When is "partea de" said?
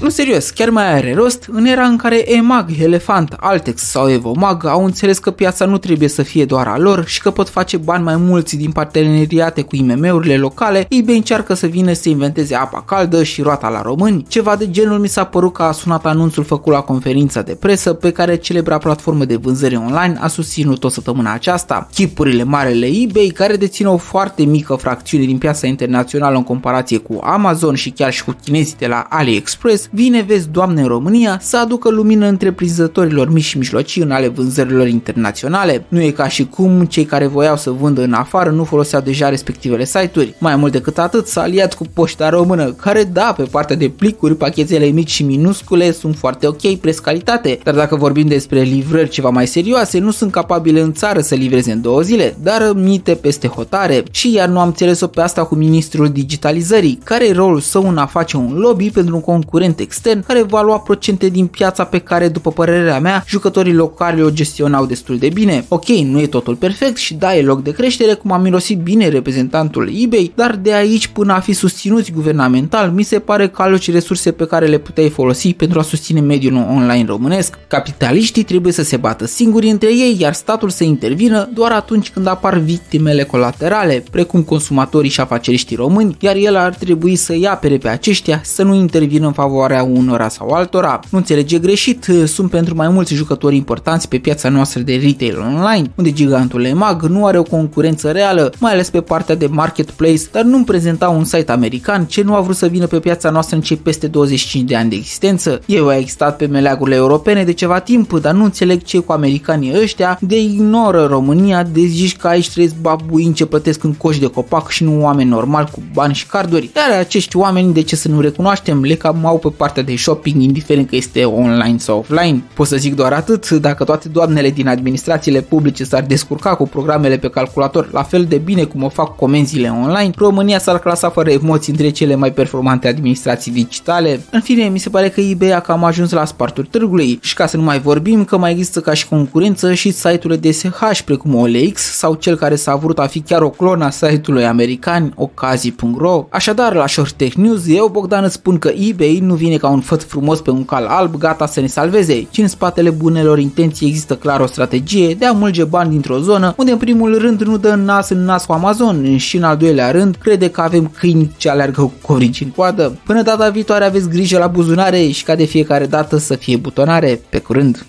43.42-43.88, 99.00-99.46, 119.58-119.96